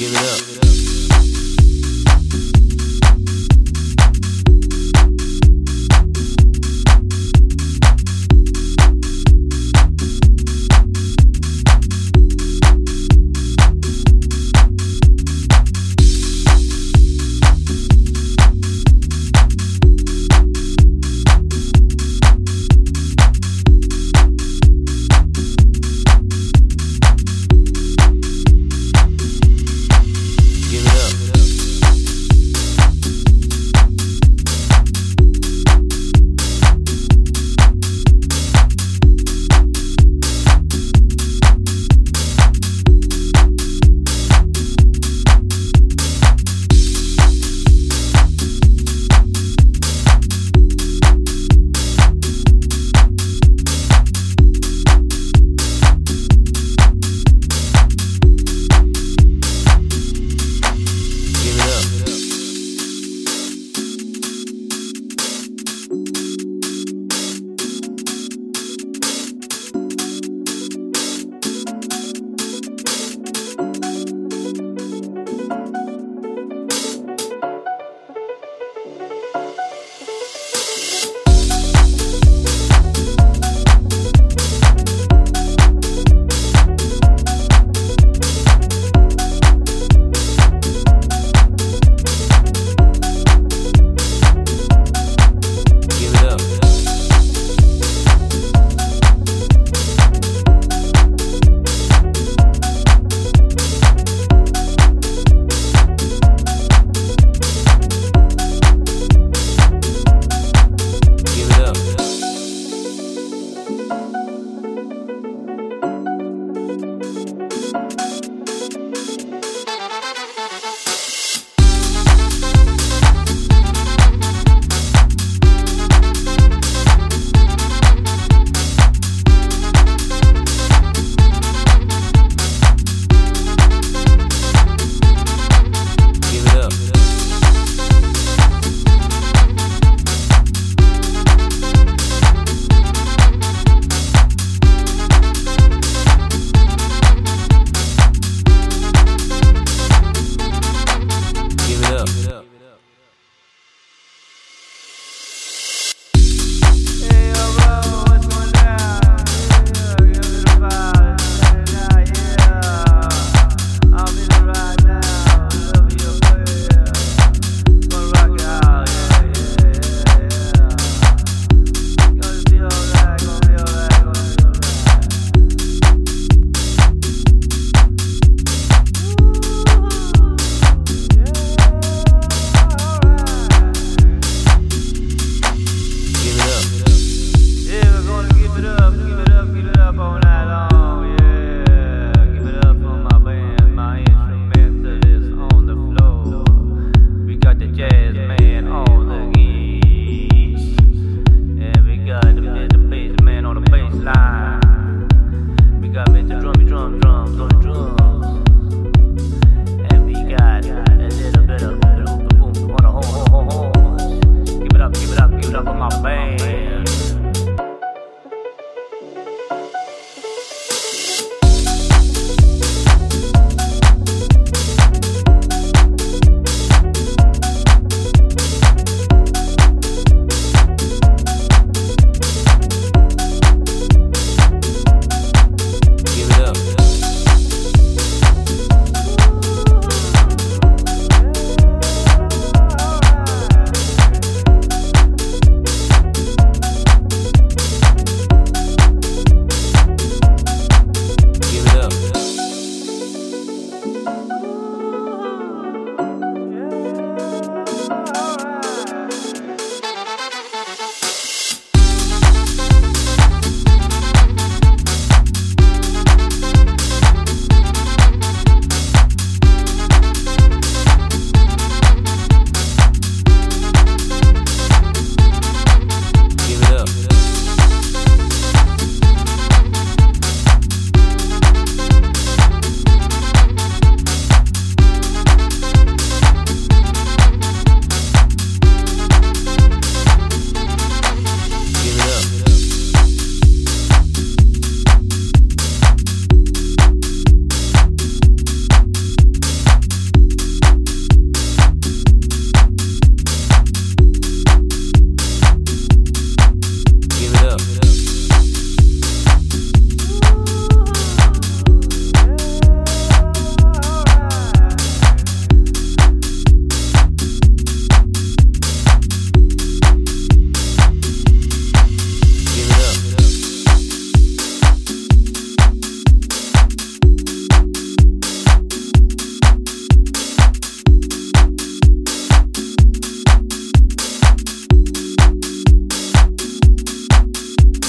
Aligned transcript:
Give 0.00 0.14
it 0.14 0.56
up. 0.56 0.59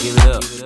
Give 0.02 0.18
it 0.18 0.26
up. 0.26 0.61